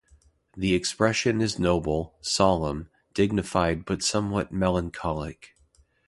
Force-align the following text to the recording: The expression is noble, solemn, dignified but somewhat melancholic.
The 0.57 0.73
expression 0.73 1.41
is 1.41 1.59
noble, 1.59 2.15
solemn, 2.21 2.89
dignified 3.13 3.85
but 3.85 4.01
somewhat 4.01 4.51
melancholic. 4.51 5.55